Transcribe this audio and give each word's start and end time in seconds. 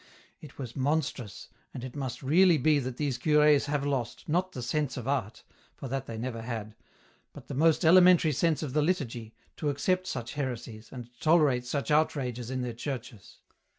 It 0.39 0.57
was 0.57 0.75
monstrous, 0.75 1.47
and 1.75 1.83
it 1.83 1.95
must 1.95 2.23
really 2.23 2.57
be 2.57 2.79
that 2.79 2.97
these 2.97 3.19
cures 3.19 3.67
have 3.67 3.85
lost, 3.85 4.27
not 4.27 4.51
the 4.51 4.63
sense 4.63 4.97
of 4.97 5.07
art, 5.07 5.43
for 5.75 5.87
that 5.89 6.07
they 6.07 6.17
never 6.17 6.41
had, 6.41 6.73
but 7.33 7.47
the 7.47 7.53
most 7.53 7.85
elementary 7.85 8.31
sense 8.31 8.63
of 8.63 8.73
the 8.73 8.81
liturgy, 8.81 9.35
to 9.57 9.69
accept 9.69 10.07
such 10.07 10.33
heresies, 10.33 10.91
and 10.91 11.11
tolerate 11.19 11.67
such 11.67 11.91
outrages 11.91 12.49
in 12.49 12.61
their 12.63 12.73
churches. 12.73 13.41